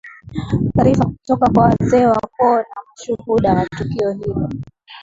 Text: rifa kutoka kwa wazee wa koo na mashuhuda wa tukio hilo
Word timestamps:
rifa 0.83 1.05
kutoka 1.05 1.49
kwa 1.49 1.63
wazee 1.63 2.05
wa 2.05 2.21
koo 2.37 2.55
na 2.55 2.67
mashuhuda 2.97 3.53
wa 3.53 3.65
tukio 3.69 4.11
hilo 4.11 4.49